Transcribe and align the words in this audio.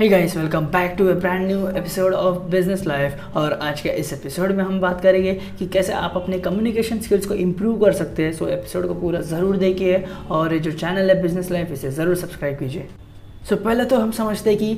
Hey 0.00 0.08
guys 0.08 0.36
welcome 0.36 0.66
back 0.66 0.94
to 0.98 1.06
a 1.08 1.12
brand 1.14 1.46
new 1.46 1.66
episode 1.68 2.12
of 2.14 2.38
business 2.50 2.86
life 2.86 3.36
और 3.36 3.52
आज 3.52 3.80
के 3.80 3.88
इस 4.00 4.12
एपिसोड 4.12 4.52
में 4.52 4.62
हम 4.64 4.78
बात 4.80 5.00
करेंगे 5.00 5.32
कि 5.58 5.66
कैसे 5.66 5.92
आप 5.92 6.12
अपने 6.16 6.38
कम्युनिकेशन 6.38 7.00
स्किल्स 7.00 7.26
को 7.26 7.34
इम्प्रूव 7.34 7.80
कर 7.80 7.92
सकते 7.92 8.24
हैं। 8.24 8.32
सो 8.32 8.46
एपिसोड 8.48 8.86
को 8.88 8.94
पूरा 8.94 9.20
ज़रूर 9.32 9.56
देखिए 9.56 10.02
और 10.30 10.56
जो 10.58 10.72
चैनल 10.72 11.10
है 11.10 11.20
बिज़नेस 11.22 11.50
लाइफ 11.50 11.72
इसे 11.72 11.90
ज़रूर 11.90 12.16
सब्सक्राइब 12.16 12.58
कीजिए। 12.58 12.86
सो 13.48 13.54
so, 13.54 13.62
पहले 13.62 13.84
तो 13.84 13.98
हम 13.98 14.10
समझते 14.12 14.50
हैं 14.50 14.58
कि 14.58 14.74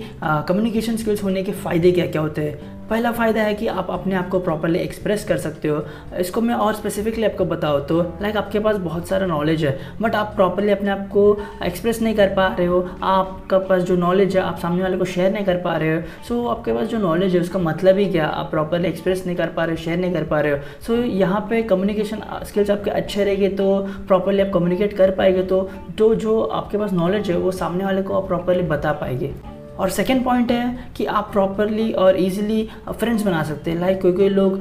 कम्युनिकेशन 0.48 0.96
स्किल्स 0.96 1.22
होने 1.24 1.42
के 1.42 1.52
फ़ायदे 1.52 1.92
क्या 1.92 2.06
क्या 2.06 2.22
होते 2.22 2.42
हैं। 2.42 2.81
पहला 2.90 3.10
फ़ायदा 3.12 3.42
है 3.42 3.54
कि 3.54 3.66
आप 3.66 3.90
अपने 3.90 4.14
आप 4.14 4.28
को 4.28 4.38
प्रॉपरली 4.40 4.78
एक्सप्रेस 4.78 5.24
कर 5.24 5.36
सकते 5.38 5.68
हो। 5.68 5.84
इसको 6.18 6.40
मैं 6.40 6.54
और 6.54 6.74
स्पेसिफिकली 6.74 7.24
आपको 7.24 7.44
बताओ 7.44 7.78
तो 7.80 8.00
लाइक 8.22 8.36
आपके 8.36 8.58
पास 8.58 8.76
बहुत 8.78 9.08
सारा 9.08 9.26
नॉलेज 9.26 9.64
है 9.64 9.78
बट 10.00 10.14
आप 10.14 10.32
प्रॉपरली 10.36 10.72
अपने 10.72 10.90
आप 10.90 11.06
को 11.08 11.22
एक्सप्रेस 11.64 12.00
नहीं 12.02 12.14
कर 12.14 12.34
पा 12.34 12.46
रहे 12.48 12.66
हो। 12.66 12.80
आपका 13.02 13.58
पास 13.60 13.82
जो 13.82 13.96
नॉलेज 13.96 14.36
है 14.36 14.42
आप 14.42 14.58
सामने 14.58 14.82
वाले 14.82 14.96
को 14.96 15.04
शेयर 15.04 15.32
नहीं 15.32 15.44
कर 15.44 15.56
पा 15.56 15.76
रहे 15.76 15.94
हो। 15.94 16.02
सो 16.28 16.34
so, 16.34 16.50
आपके 16.50 16.72
पास 16.72 16.86
जो 16.88 16.98
नॉलेज 16.98 17.34
है 17.34 17.40
उसका 17.40 17.58
मतलब 17.58 17.98
ही 17.98 18.10
क्या? 18.12 18.26
आप 18.26 18.50
प्रॉपरली 18.50 18.88
एक्सप्रेस 18.88 19.24
नहीं 19.26 19.36
कर 19.36 19.48
पा 19.48 19.64
रहे 19.64 19.76
हो 19.76 19.82
शेयर 19.82 19.98
नहीं 19.98 20.12
कर 20.12 20.24
पा 20.24 20.40
रहे 20.40 20.52
हो। 20.52 20.58
सो 20.80 20.96
so, 20.96 21.04
यहाँ 21.04 21.40
पे 21.50 21.62
कम्युनिकेशन 21.64 22.22
स्किल्स 22.44 22.70
आपके 22.70 22.90
अच्छे 22.92 23.24
रहेंगे 23.24 23.48
तो 23.50 23.78
प्रॉपरली 24.08 24.42
आप 24.42 24.52
कम्युनिकेट 24.54 24.96
कर 24.96 25.10
पाएँगे 25.14 25.42
तो 25.44 25.68
जो 25.98 26.14
जो 26.16 26.40
आपके 26.42 26.78
पास 26.78 26.92
नॉलेज 26.92 27.30
है 27.30 27.36
वो 27.38 27.50
सामने 27.52 27.84
वाले 27.84 28.02
को 28.02 28.20
आप 28.20 28.28
प्रॉपरली 28.28 28.62
बता 28.68 28.92
पाएँगे। 28.92 29.34
और 29.82 29.90
सेकेंड 29.90 30.24
पॉइंट 30.24 30.50
है 30.52 30.90
कि 30.96 31.04
आप 31.06 31.30
प्रॉपरली 31.32 31.90
और 31.92 32.20
ईजिली 32.20 32.68
फ्रेंड्स 32.88 33.22
बना 33.22 33.42
सकते 33.42 33.70
हैं। 33.70 33.80
लाइक 33.80 34.00
कोई 34.02 34.12
कोई 34.12 34.28
लोग 34.28 34.60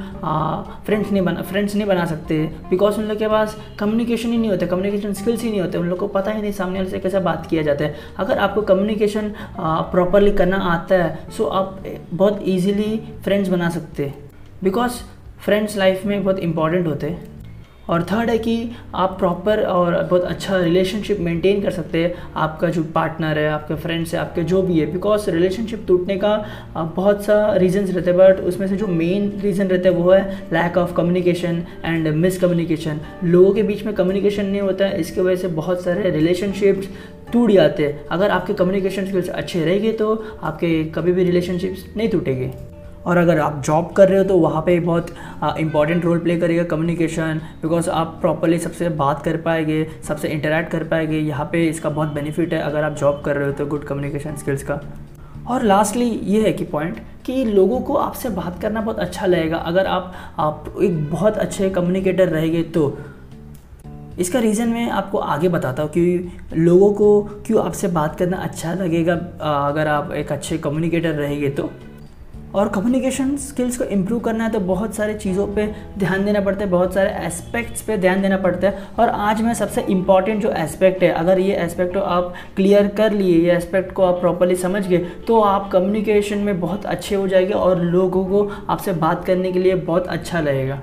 फ्रेंड्स 0.86 1.12
नहीं 1.12 1.22
बना 1.24 1.42
फ्रेंड्स 1.42 1.76
नहीं 1.76 1.88
बना 1.88 2.06
सकते। 2.06 2.40
बिकॉज़ 2.70 2.98
उन 3.00 3.04
लोग 3.06 3.18
के 3.20 3.28
पास 3.28 3.56
कम्युनिकेशन 3.80 4.32
ही 4.32 4.38
नहीं 4.38 4.50
होता 4.52 4.66
कम्युनिकेशन 4.66 5.14
स्किल्स 5.14 5.44
ही 5.44 5.50
नहीं 5.50 5.62
होते। 5.62 5.78
उन 5.78 5.88
लोग 5.90 6.00
को 6.00 6.08
पता 6.08 6.32
ही 6.32 6.42
नहीं 6.42 6.52
सामने 6.52 6.80
वाले 6.80 6.90
से 6.92 7.00
कैसे 7.00 7.20
बात 7.22 7.46
किया 7.50 7.64
जाता 7.64 7.86
है। 7.86 7.96
अगर 8.20 8.38
आपको 8.40 8.62
कम्युनिकेशन 8.64 9.34
प्रॉपरली 9.60 10.32
करना 10.32 10.58
आता 10.74 10.96
है 10.96 11.32
सो 11.38 11.46
आप 11.46 11.84
बहुत 12.14 12.40
ईजीली 12.46 12.98
फ्रेंड्स 13.24 13.50
बना 13.50 13.70
सकते 13.70 14.06
हैं। 14.06 14.30
बिकॉज़ 14.64 15.02
फ्रेंड्स 15.40 15.78
लाइफ 15.78 16.06
में 16.06 16.24
बहुत 16.24 16.40
इंपॉर्टेंट 16.40 16.88
होते 16.88 17.08
हैं। 17.08 17.31
और 17.90 18.04
थर्ड 18.04 18.30
है 18.30 18.38
कि 18.38 18.72
आप 18.96 19.18
प्रॉपर 19.20 19.62
और 19.62 19.94
बहुत 20.02 20.24
अच्छा 20.24 20.58
रिलेशनशिप 20.58 21.20
मेंटेन 21.20 21.62
कर 21.62 21.72
सकते 21.72 22.04
हैं। 22.04 22.14
आपका 22.36 22.70
जो 22.70 22.84
पार्टनर 22.96 23.40
है, 23.40 23.48
आपके 23.50 23.76
फ्रेंड्स 23.76 24.14
है, 24.14 24.20
आपके 24.20 24.44
जो 24.44 24.62
भी 24.62 24.80
है 24.80 24.86
बिकॉज़ 24.92 25.30
रिलेशनशिप 25.30 25.86
टूटने 25.88 26.18
का 26.18 26.36
बहुत 26.96 27.24
सा 27.26 27.54
रीजंस 27.56 27.90
रहते 27.90 28.12
हैं 28.12 28.18
बट 28.20 28.40
उसमें 28.44 28.68
से 28.68 28.78
जो 28.78 28.88
मेन 28.88 29.32
रीज़न 29.44 29.68
रहता 29.68 29.90
है 29.90 29.96
वो 29.96 30.12
है 30.12 30.40
lack 30.54 30.78
of 30.78 30.94
communication 30.96 31.64
and 31.86 32.08
miscommunication 32.40 33.00
लोगों 33.24 33.54
के 33.54 33.64
बीच 33.64 33.84
में 33.86 33.94
कम्युनिकेशन 33.96 34.46
नहीं 34.46 34.62
होता 34.62 34.86
है 34.86 35.00
इसकी 35.00 35.22
वजह 35.22 35.42
से 35.42 35.48
बहुत 35.50 35.84
सारे 35.84 36.10
रिलेशनशिप्स 36.10 36.90
टूट 37.34 37.52
जाते 37.52 37.86
हैं। 37.86 38.08
अगर 38.12 38.30
आपके 38.30 38.54
कम्युनिकेशन 38.54 39.06
स्किल्स 39.06 39.30
अच्छे 39.30 39.64
रहेंगे 39.66 39.92
तो 39.94 40.14
आपके 40.44 40.84
कभी 40.86 41.12
भी 41.12 41.24
रिलेशनशिप्स 41.24 41.86
नहीं 41.98 42.10
टूटेंगे। 42.10 42.52
और 43.06 43.18
अगर 43.18 43.40
आप 43.40 43.62
जॉब 43.66 43.92
कर 43.92 44.10
रहे 44.10 44.18
हो 44.18 44.24
तो 44.24 44.38
वहाँ 44.38 44.62
पे 44.62 44.80
बहुत 44.80 45.14
इंपॉर्टेंट 45.60 46.06
रोल 46.06 46.20
प्ले 46.20 46.38
करेगा 46.40 46.64
कम्युनिकेशन 46.66 47.42
बिकॉज़ 47.62 47.90
आप 47.92 48.18
प्रॉपरली 48.22 48.60
सबसे 48.60 48.90
बात 48.92 49.24
कर 49.24 49.38
पाएँगे, 49.38 49.86
सबसे 50.08 50.28
इंटरेक्ट 50.28 50.72
कर 50.72 50.84
पाएँगे, 50.84 51.20
यहाँ 51.20 51.46
पे 51.52 51.68
इसका 51.68 51.90
बहुत 51.90 52.14
बेनिफिट 52.14 52.54
है 52.54 52.60
अगर 52.62 52.84
आप 52.84 52.96
जॉब 52.96 53.22
कर 53.26 53.36
रहे 53.36 53.48
हो 53.48 53.54
तो 53.54 53.66
गुड 53.66 53.84
कम्युनिकेशन 53.84 54.36
स्किल्स 54.36 54.64
का। 54.64 54.80
और 55.50 55.64
लास्टली 55.64 56.06
ये 56.06 56.42
है 56.42 56.52
कि 56.54 56.64
पॉइंट 56.66 57.00
कि 57.26 57.44
लोगों 57.46 57.80
को 57.82 57.96
आपसे 57.96 58.30
बात 58.32 58.62
करना 58.62 58.82
बहुत 58.82 59.00
अच्छा 59.00 59.26
लगेगा। 59.26 59.58
अगर 59.58 59.86
आप 59.88 60.14
आप 60.40 60.74
एक 60.84 61.10
बहुत 61.12 61.38
अच्छे 61.38 61.70
कम्युनिकेटर 61.70 62.28
रहेंगे 62.28 62.64
तो। 62.64 62.98
इसका 64.20 64.40
रीज़न 64.40 64.70
मैं 64.70 64.90
आपको 64.92 65.18
आगे 65.18 65.50
बताता 65.50 65.84
हूँ 65.84 65.92
कि 65.92 66.32
लोगों 66.54 66.94
को 66.94 67.22
क्यों 67.46 67.64
आपसे 67.66 67.88
बात 67.90 68.18
करना 68.20 68.38
अच्छा 68.40 68.74
लगेगा 68.74 69.14
अगर 69.68 69.88
आप 69.88 70.12
एक 70.14 70.32
अच्छे 70.32 70.58
कम्युनिकेटर 70.58 71.14
रहेंगे 71.14 71.50
तो। 71.50 71.70
और 72.56 72.70
कम्युनिकेशन 72.70 73.36
स्किल्स 73.38 73.78
को 73.78 73.84
इम्प्रूव 73.86 74.20
करना 74.20 74.44
है 74.44 74.52
तो 74.52 74.60
बहुत 74.62 74.96
सारे 74.96 75.14
चीज़ों 75.16 75.48
पे 75.56 75.66
ध्यान 75.98 76.26
देना 76.26 76.40
पड़ता 76.40 76.64
है, 76.64 76.70
बहुत 76.72 76.94
सारे 76.94 77.10
एस्पेक्ट्स 77.26 77.82
पे 77.82 77.98
ध्यान 77.98 78.22
देना 78.22 78.38
पड़ता 78.38 78.68
है। 78.68 78.88
और 79.00 79.10
आज 79.10 79.42
मैं 79.42 79.54
सबसे 79.54 79.82
इंपॉर्टेंट 79.84 80.42
जो 80.42 80.52
एस्पेक्ट 80.54 81.04
है, 81.04 81.12
अगर 81.12 81.40
ये 81.40 81.56
एस्पेक्ट 81.56 81.98
आप 81.98 82.34
क्लियर 82.56 82.88
कर 82.98 83.14
लिए, 83.14 83.38
ये 83.40 83.56
एस्पेक्ट 83.56 83.94
को 83.94 84.04
आप 84.04 84.20
प्रॉपरली 84.22 84.56
समझ 84.58 84.88
गए 84.88 84.98
तो 85.28 85.40
आप 85.42 85.70
कम्युनिकेशन 85.72 86.38
में 86.40 86.60
बहुत 86.60 86.86
अच्छे 86.86 87.16
हो 87.16 87.28
जाएँगे 87.28 87.54
और 87.54 87.82
लोगों 87.82 88.26
को 88.26 88.50
आपसे 88.70 88.94
बात 88.94 89.26
करने 89.26 89.52
के 89.52 89.60
लिए 89.60 89.76
बहुत 89.76 90.08
अच्छा 90.08 90.40
लगेगा। 90.40 90.82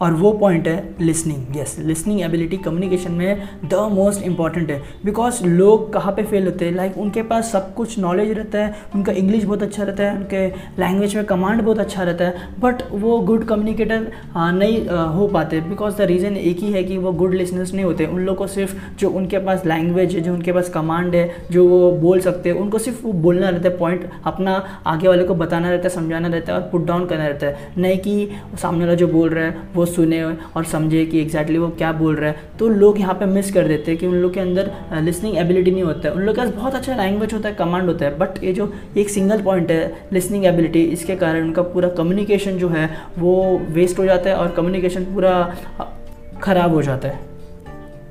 और 0.00 0.12
वो 0.12 0.32
पॉइंट 0.32 0.66
है 0.68 0.94
listening 1.00 1.56
yes 1.56 1.76
listening 1.78 2.20
ability 2.20 2.56
communication 2.58 3.12
में 3.12 3.42
द 3.64 3.74
मोस्ट 3.92 4.22
इंपॉर्टेंट 4.22 4.70
है. 4.70 4.80
बिकॉज़ 5.04 5.44
लोग 5.46 5.92
कहाँ 5.92 6.12
पे 6.12 6.22
फेल 6.22 6.44
होते 6.44 6.64
हैं? 6.64 6.74
लाइक 6.74 6.92
like, 6.92 7.02
उनके 7.02 7.22
पास 7.22 7.50
सब 7.52 7.74
कुछ 7.74 7.98
नॉलेज 7.98 8.30
रहता 8.38 8.58
है 8.58 8.74
उनका 8.94 9.12
इंग्लिश 9.12 9.44
बहुत 9.44 9.62
अच्छा 9.62 9.82
रहता 9.82 10.04
है 10.04 10.16
उनके 10.16 10.46
लैंग्वेज 10.80 11.16
में 11.16 11.24
कमांड 11.24 11.62
बहुत 11.62 11.78
अच्छा 11.78 12.02
रहता 12.02 12.24
है 12.24 12.48
बट 12.60 12.82
वो 12.92 13.18
गुड 13.20 13.44
कम्युनिकेटर 13.44 14.06
नहीं 14.36 14.88
आ, 14.88 15.02
हो 15.04 15.26
पाते. 15.28 15.60
बिकॉज़ 15.60 15.96
द 15.96 16.00
रीज़न 16.02 16.36
एक 16.36 16.58
ही 16.58 16.72
है 16.72 16.82
कि 16.84 16.98
वो 16.98 17.12
गुड 17.12 17.34
लिसनर्स 17.34 17.72
नहीं 17.74 17.84
होते. 17.84 18.06
उन 18.06 18.20
लोग 18.20 18.36
को 18.36 18.46
सिर्फ़ 18.46 18.74
जो 18.98 19.10
उनके 19.10 19.38
पास 19.38 19.66
लैंग्वेज 19.66 20.14
है 20.14 20.20
जो 20.20 20.34
उनके 20.34 20.52
पास 20.52 20.68
कमांड 20.68 21.14
है 21.14 21.30
जो 21.50 21.66
वो 21.68 21.90
बोल 21.92 22.20
सकते 22.20 22.50
हैं 22.50 22.56
उनको 22.56 22.78
सिर्फ़ 22.78 23.02
वो 23.06 23.12
बोलना 23.12 23.48
रहता 23.48 23.68
है 23.68 23.76
पॉइंट 23.78 24.08
अपना 24.24 24.54
आगे 24.86 25.08
वाले 25.08 25.24
को 25.24 25.34
बताना 25.34 25.70
रहता 25.70 25.88
है 25.88 25.94
समझाना 25.94 26.28
रहता 26.28 26.52
है 26.52 26.60
और 26.60 26.68
पुट 26.68 26.86
डाउन 26.86 27.06
करना 27.06 27.26
रहता 27.26 27.46
है. 27.46 27.72
नहीं 27.78 27.98
कि 27.98 28.28
सामने 28.62 28.84
वाला 28.84 28.94
जो 28.94 29.08
बोल 29.08 29.28
रहा 29.30 29.44
है 29.44 29.68
वो 29.74 29.84
सुने 29.86 30.22
और 30.24 30.64
समझे 30.64 31.04
कि 31.06 31.20
एग्जैक्टली 31.20 31.58
वो 31.58 31.68
क्या 31.68 31.92
बोल 31.92 32.16
रहा 32.16 32.30
है। 32.30 32.40
तो 32.58 32.68
लोग 32.68 33.00
यहाँ 33.00 33.14
पे 33.14 33.26
मिस 33.26 33.52
कर 33.52 33.68
देते 33.68 33.90
हैं 33.90 34.00
कि 34.00 34.06
उन 34.06 34.14
लोग 34.14 34.34
के 34.34 34.40
अंदर 34.40 34.70
लिसनिंग 34.94 35.36
एबिलिटी 35.38 35.70
नहीं 35.70 35.82
होता 35.82 36.08
है। 36.08 36.14
उन 36.14 36.22
लोग 36.22 36.34
के 36.36 36.40
पास 36.40 36.50
बहुत 36.50 36.74
अच्छा 36.74 36.96
लैंग्वेज 36.96 37.34
होता 37.34 37.48
है 37.48 37.54
कमांड 37.54 37.88
होता 37.88 38.04
है। 38.04 38.18
बट 38.18 38.42
ये 38.44 38.52
जो 38.52 38.72
एक 38.96 39.10
सिंगल 39.10 39.42
पॉइंट 39.42 39.70
है 39.70 40.08
लिसनिंग 40.12 40.44
एबिलिटी 40.44 40.82
इसके 40.82 41.16
कारण 41.16 41.42
उनका 41.42 41.62
पूरा 41.62 41.88
कम्युनिकेशन 41.88 42.58
जो 42.58 42.68
है, 42.68 42.90
वो 43.18 43.60
वेस्ट 43.70 43.98
हो 43.98 44.04
जाता 44.04 44.30
है 44.30 44.36
और 44.36 44.50
कम्युनिकेशन 44.50 45.04
पूरा 45.04 45.56
ख़राब 46.42 46.74
हो 46.74 46.82
जाता 46.82 47.08
है। 47.08 47.20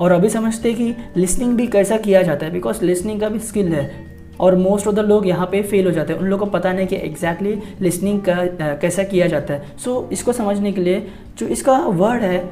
और 0.01 0.11
अभी 0.11 0.29
समझते 0.29 0.71
हैं 0.71 0.77
कि 0.77 1.19
लिसनिंग 1.21 1.55
भी 1.57 1.67
कैसा 1.67 1.97
किया 1.97 2.21
जाता 2.21 2.45
है? 2.45 2.51
बिकॉज़ 2.51 2.83
लिसनिंग 2.85 3.21
का 3.21 3.29
भी 3.29 3.39
स्किल 3.39 3.67
है। 3.67 4.14
और 4.39 4.55
मोस्ट 4.55 4.87
ऑफ़ 4.87 4.95
द 4.95 4.99
लोग 4.99 5.27
यहाँ 5.27 5.47
पे 5.51 5.61
फेल 5.63 5.85
हो 5.85 5.91
जाते 5.91 6.13
हैं। 6.13 6.19
उन 6.19 6.27
लोगों 6.27 6.45
को 6.45 6.51
पता 6.51 6.73
नहीं 6.73 6.87
कि 6.87 6.95
एग्जैक्टली 6.95 7.51
exactly 7.51 7.81
लिसनिंग 7.81 8.21
का 8.21 8.35
कैसा 8.81 9.03
किया 9.03 9.27
जाता 9.27 9.53
है। 9.53 9.77
सो 9.77 10.01
so, 10.01 10.13
इसको 10.13 10.33
समझने 10.33 10.71
के 10.71 10.81
लिए 10.81 11.07
जो 11.39 11.47
इसका 11.47 11.77
वर्ड 11.77 12.23
है 12.23 12.49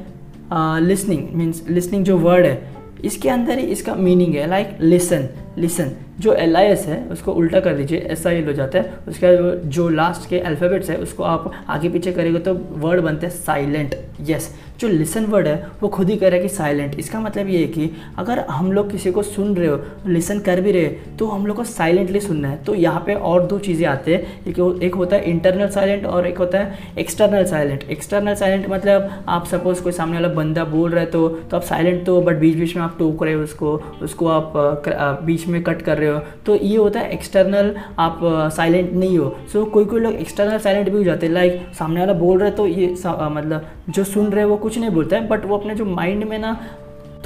लिसनिंग 0.80 1.28
मीन्स 1.34 1.64
लिसनिंग 1.68 2.04
जो 2.04 2.18
वर्ड 2.18 2.46
है 2.46 2.72
इसके 3.04 3.28
अंदर 3.28 3.58
ही 3.58 3.66
इसका 3.66 3.94
मीनिंग 3.94 4.34
है 4.34 4.46
लाइक 4.46 4.76
लिसन 4.80 5.28
लिसन 5.58 5.90
जो 6.20 6.32
एल 6.32 6.56
आई 6.56 6.66
एस 6.66 6.86
है 6.86 7.02
उसको 7.12 7.32
उल्टा 7.32 7.60
कर 7.60 7.74
दीजिए 7.74 7.98
एस 8.10 8.26
आई 8.26 8.36
एल 8.36 8.44
हो 8.44 8.52
जाता 8.52 8.78
है। 8.78 8.92
उसके 9.08 9.36
बाद 9.36 9.62
जो 9.68 9.88
लास्ट 9.88 10.28
के 10.30 10.38
अल्फ़ाबेट्स 10.40 10.90
है 10.90 10.96
उसको 10.96 11.22
आप 11.22 11.50
आगे 11.68 11.88
पीछे 11.88 12.12
करेंगे 12.12 12.38
तो 12.38 12.54
वर्ड 12.78 13.00
बनते 13.00 13.26
हैं 13.26 13.34
साइलेंट 13.34 13.94
यस 14.30 14.54
जो 14.80 14.88
लिसन 14.88 15.24
वर्ड 15.24 15.46
है 15.46 15.66
वो 15.80 15.88
खुद 15.88 16.10
ही 16.10 16.16
कह 16.16 16.28
रहा 16.28 16.36
है 16.36 16.42
कि 16.42 16.48
साइलेंट 16.48 16.94
इसका 16.98 17.20
मतलब 17.20 17.48
ये 17.48 17.58
है 17.58 17.66
कि 17.66 17.90
अगर 18.18 18.38
हम 18.40 18.72
लोग 18.72 18.90
किसी 18.90 19.10
को 19.12 19.22
सुन 19.22 19.54
रहे 19.56 19.68
हो 19.68 19.80
लिसन 20.06 20.38
कर 20.40 20.60
भी 20.60 20.72
रहे 20.72 20.88
तो 21.18 21.26
हम 21.26 21.46
लोग 21.46 21.56
को 21.56 21.64
साइलेंटली 21.64 22.20
सुनना 22.20 22.48
है। 22.48 22.62
तो 22.64 22.74
यहाँ 22.74 23.02
पे 23.06 23.14
और 23.14 23.46
दो 23.46 23.58
चीज़ें 23.58 23.86
आते 23.86 24.14
हैं। 24.14 24.22
एक, 24.46 24.80
एक 24.82 24.94
होता 24.94 25.16
है 25.16 25.30
इंटरनल 25.30 25.68
साइलेंट 25.68 26.06
और 26.06 26.26
एक 26.26 26.38
होता 26.38 26.58
है 26.58 26.78
एक्सटर्नल 26.98 27.44
साइलेंट 27.44 27.82
एक्सटर्नल 27.90 28.34
साइलेंट 28.34 28.68
मतलब 28.70 29.10
आप 29.28 29.46
सपोज़ 29.46 29.82
कोई 29.82 29.92
सामने 29.92 30.16
वाला 30.16 30.28
बंदा 30.34 30.64
बोल 30.64 30.90
रहा 30.90 31.04
तो, 31.04 31.28
तो 31.28 31.56
आप 31.56 31.62
साइलेंट 31.62 32.04
तो 32.06 32.20
बट 32.20 32.36
बीच 32.36 32.56
बीच 32.56 32.76
में 32.76 32.82
आप 32.82 32.96
टोक 32.98 33.22
रहे 33.22 33.34
हो 33.34 33.42
उसको 33.42 33.72
उसको 34.02 34.26
आप 34.28 34.82
बीच 35.24 35.43
में 35.48 35.62
कट 35.62 35.82
कर 35.82 35.98
रहे 35.98 36.08
हो 36.08 36.18
तो 36.46 36.54
ये 36.56 36.76
होता 36.76 37.00
है 37.00 37.10
एक्सटर्नल 37.10 37.74
आप 37.98 38.20
साइलेंट 38.56 38.92
नहीं 38.92 39.18
हो। 39.18 39.34
सो 39.52 39.62
so, 39.62 39.70
कोई 39.70 39.84
कोई 39.84 40.00
लोग 40.00 40.14
एक्सटर्नल 40.14 40.58
साइलेंट 40.58 40.90
भी 40.90 40.96
हो 40.96 41.04
जाते 41.04 41.26
हैं। 41.26 41.32
लाइक 41.32 41.66
सामने 41.78 42.00
वाला 42.00 42.12
बोल 42.12 42.38
रहे 42.38 42.50
है 42.50 42.56
तो 42.56 42.66
ये 42.66 42.94
मतलब 43.08 43.68
जो 43.90 44.04
सुन 44.04 44.26
रहे 44.26 44.40
हैं 44.40 44.50
वो 44.50 44.56
कुछ 44.56 44.78
नहीं 44.78 44.90
बोलता 44.90 45.16
है 45.16 45.28
बट 45.28 45.44
वो 45.44 45.58
अपने 45.58 45.74
जो 45.74 45.84
माइंड 45.84 46.24
में 46.24 46.38
ना 46.38 46.58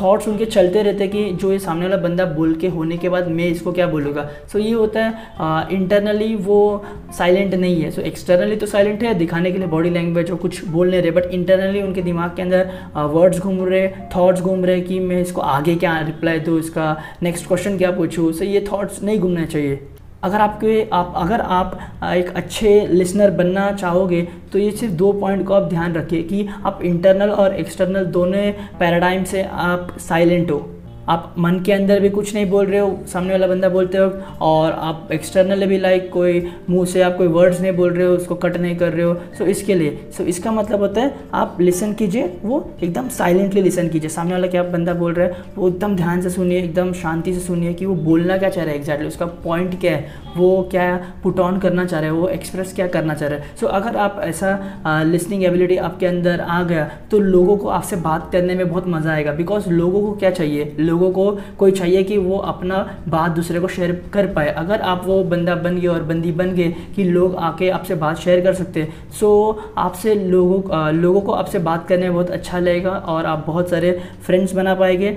थॉट्स 0.00 0.28
उनके 0.28 0.44
चलते 0.46 0.82
रहते 0.82 1.04
हैं 1.04 1.12
कि 1.12 1.24
जो 1.32 1.52
ये 1.52 1.58
सामने 1.58 1.86
वाला 1.86 1.96
बंदा 2.02 2.24
बोल 2.34 2.54
के 2.54 2.68
होने 2.68 2.96
के 2.96 3.08
बाद 3.08 3.28
मैं 3.28 3.46
इसको 3.46 3.72
क्या 3.72 3.86
बोलूँगा? 3.86 4.28
सो 4.52 4.58
so, 4.58 4.64
ये 4.64 4.72
होता 4.72 5.04
है 5.04 5.76
इंटरनली 5.76 6.34
वो 6.36 6.84
साइलेंट 7.18 7.54
नहीं 7.54 7.82
है। 7.82 7.90
सो 7.90 8.00
so, 8.00 8.06
एक्सटर्नली 8.06 8.56
तो 8.56 8.66
साइलेंट 8.66 9.02
है 9.02 9.14
दिखाने 9.14 9.52
के 9.52 9.58
लिए 9.58 9.68
बॉडी 9.68 9.90
लैंग्वेज 9.90 10.30
और 10.30 10.36
कुछ 10.36 10.64
बोल 10.66 10.90
नहीं 10.90 11.02
रहे 11.02 11.10
बट 11.10 11.30
इंटरनली 11.32 11.82
उनके 11.82 12.02
दिमाग 12.02 12.36
के 12.36 12.42
अंदर 12.42 12.70
वर्ड्स 13.14 13.40
घूम 13.40 13.64
रहे 13.64 13.88
थाट्स 14.16 14.40
घूम 14.40 14.64
रहे 14.64 14.80
कि 14.80 15.00
मैं 15.00 15.20
इसको 15.22 15.40
आगे 15.40 15.76
क्या 15.76 15.98
रिप्लाई 16.00 16.40
दूँ 16.40 16.58
इसका 16.60 16.96
नेक्स्ट 17.22 17.46
क्वेश्चन 17.48 17.78
क्या 17.78 17.90
पूछूँ? 17.92 18.32
सो 18.32 18.38
so, 18.38 18.50
ये 18.50 18.60
थाट्स 18.72 19.02
नहीं 19.02 19.18
घूमना 19.18 19.44
चाहिए। 19.46 19.80
अगर 20.22 20.40
आपके, 20.40 20.88
आप, 20.92 21.12
अगर 21.16 21.40
आप 21.40 21.78
एक 22.04 22.28
अच्छे 22.36 22.86
लिसनर 22.86 23.30
बनना 23.30 23.70
चाहोगे 23.72 24.22
तो 24.52 24.58
ये 24.58 24.70
सिर्फ़ 24.70 24.94
दो 24.94 25.12
पॉइंट 25.12 25.46
को 25.46 25.54
आप 25.54 25.62
ध्यान 25.62 25.92
रखिए 25.92 26.22
कि 26.22 26.48
आप 26.66 26.80
इंटरनल 26.82 27.30
और 27.30 27.54
एक्सटर्नल 27.54 28.04
दोनों 28.04 28.50
पैराडाइम 28.78 29.24
से 29.24 29.42
आप 29.42 29.96
साइलेंट 29.98 30.50
हो। 30.50 30.58
आप 31.08 31.34
मन 31.38 31.58
के 31.66 31.72
अंदर 31.72 32.00
भी 32.00 32.08
कुछ 32.10 32.34
नहीं 32.34 32.46
बोल 32.50 32.66
रहे 32.66 32.80
हो, 32.80 32.98
सामने 33.12 33.32
वाला 33.32 33.46
बंदा 33.46 33.68
बोलते 33.68 33.98
हो 33.98 34.10
और 34.46 34.72
आप 34.72 35.08
एक्सटर्नल 35.12 35.66
भी 35.66 35.78
लाइक 35.78 36.10
कोई 36.12 36.46
मुँह 36.70 36.84
से 36.86 37.02
आप 37.02 37.16
कोई 37.16 37.26
वर्ड्स 37.28 37.60
नहीं 37.60 37.72
बोल 37.72 37.92
रहे 37.92 38.06
हो, 38.06 38.14
उसको 38.14 38.34
कट 38.36 38.56
नहीं 38.56 38.76
कर 38.76 38.92
रहे 38.92 39.04
हो। 39.04 39.14
सो 39.14 39.44
so, 39.44 39.50
इसके 39.50 39.74
लिए 39.74 39.90
सो 40.08 40.22
so 40.22 40.28
इसका 40.28 40.52
मतलब 40.52 40.80
होता 40.80 41.00
है, 41.00 41.14
आप 41.34 41.56
लिसन 41.60 41.92
कीजिए, 41.92 42.30
वो 42.44 42.58
एकदम 42.82 43.08
साइलेंटली 43.10 43.62
लिसन 43.62 43.88
कीजिए। 43.88 44.10
सामने 44.10 44.32
वाला 44.32 44.46
क्या 44.46 44.62
बंदा 44.64 44.94
बोल 44.94 45.12
रहा 45.14 45.26
है, 45.26 45.44
वो 45.56 45.68
एकदम 45.68 45.96
ध्यान 45.96 46.20
से 46.22 46.30
सुनिए, 46.30 46.58
एकदम 46.58 46.92
शांति 46.94 47.34
से 47.34 47.40
सुनिए 47.40 47.74
कि 47.74 47.86
वो 47.86 47.94
बोलना 48.04 48.36
क्या 48.38 48.48
चाह 48.48 48.64
रहा 48.64 48.72
है 48.72 48.78
एग्जैक्टली 48.78 49.08
उसका 49.08 49.26
पॉइंट 49.44 49.80
क्या 49.80 49.92
है, 49.92 50.06
वो 50.36 50.68
क्या 50.70 50.86
पुट 51.22 51.40
ऑन 51.40 51.58
करना 51.58 51.84
चाह 51.84 52.00
रहा 52.00 52.10
है, 52.10 52.16
वो 52.16 52.28
एक्सप्रेस 52.28 52.72
क्या 52.74 52.86
करना 52.88 53.14
चाह 53.14 53.28
रहा 53.28 53.38
है। 53.38 53.56
सो 53.56 53.66
so, 53.66 53.72
अगर 53.72 53.96
आप 53.98 54.20
ऐसा 54.24 55.02
लिसनिंग 55.04 55.44
एबिलिटी 55.44 55.76
आपके 55.78 56.06
अंदर 56.06 56.40
आ 56.40 56.62
गया 56.62 56.88
तो 57.10 57.18
लोगों 57.20 57.56
को 57.56 57.68
आपसे 57.70 57.96
बात 57.98 58.28
करने 58.32 58.54
में 58.54 58.68
बहुत 58.68 58.88
मज़ा 58.88 59.12
आएगा। 59.12 59.32
बिकॉज़ 59.34 59.68
लोगों 59.70 60.02
को 60.02 60.12
क्या 60.14 60.30
चाहिए? 60.30 60.74
लोगों 60.98 61.10
को 61.12 61.56
कोई 61.58 61.72
चाहिए 61.72 62.02
कि 62.04 62.16
वो 62.18 62.36
अपना 62.46 62.78
बात 63.08 63.30
दूसरे 63.30 63.60
को 63.60 63.68
शेयर 63.68 63.92
कर 64.12 64.26
पाए। 64.26 64.48
अगर 64.54 64.80
आप 64.82 65.02
वो 65.06 65.22
बंदा 65.24 65.54
बन 65.54 65.78
गए 65.78 65.86
और 65.86 66.02
बंदी 66.02 66.32
बन 66.32 66.52
गए 66.54 66.74
कि 66.96 67.04
लोग 67.04 67.36
आके 67.36 67.68
आपसे 67.70 67.94
बात 67.94 68.18
शेयर 68.18 68.40
कर 68.40 68.54
सकते 68.54 68.88
सो 69.20 69.30
आपसे 69.78 70.14
लोगों 70.14 70.92
लोगों 70.94 71.20
को 71.20 71.32
आपसे 71.32 71.58
बात 71.60 71.86
करने 71.88 72.02
में 72.02 72.14
बहुत 72.14 72.30
अच्छा 72.30 72.58
लगेगा 72.58 72.90
और 72.90 73.26
आप 73.26 73.44
बहुत 73.46 73.70
सारे 73.70 73.98
फ्रेंड्स 74.22 74.54
बना 74.54 74.74
पाएँगे। 74.74 75.16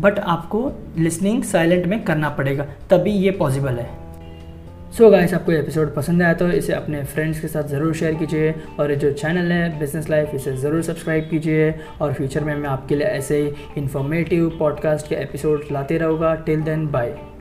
बट 0.00 0.18
आपको 0.18 0.70
लिसनिंग 0.98 1.42
साइलेंट 1.44 1.86
में 1.86 2.02
करना 2.04 2.28
पड़ेगा, 2.30 2.66
तभी 2.90 3.10
ये 3.12 3.30
पॉसिबल 3.30 3.72
है। 3.72 4.07
सो 4.88 5.04
so 5.04 5.10
गाइस 5.12 5.32
आपको 5.34 5.52
एपिसोड 5.52 5.94
पसंद 5.94 6.22
आया 6.22 6.34
तो 6.34 6.48
इसे 6.48 6.72
अपने 6.72 7.02
फ्रेंड्स 7.04 7.40
के 7.40 7.48
साथ 7.48 7.68
ज़रूर 7.68 7.94
शेयर 7.94 8.14
कीजिए 8.14 8.54
और 8.80 8.94
जो 8.94 9.12
चैनल 9.12 9.52
है 9.52 9.78
बिज़नेस 9.78 10.08
लाइफ 10.10 10.34
इसे 10.34 10.56
ज़रूर 10.56 10.82
सब्सक्राइब 10.82 11.28
कीजिए 11.30 11.70
और 12.00 12.12
फ्यूचर 12.12 12.44
में 12.44 12.54
मैं 12.54 12.68
आपके 12.68 12.96
लिए 12.96 13.06
ऐसे 13.06 13.42
ही 13.42 13.52
इन्फॉर्मेटिव 13.78 14.50
पॉडकास्ट 14.58 15.08
के 15.08 15.14
एपिसोड 15.14 15.64
लाते 15.72 15.98
रहूँगा. 15.98 16.34
Till 16.34 16.62
then 16.62 16.86
bye 16.86 17.37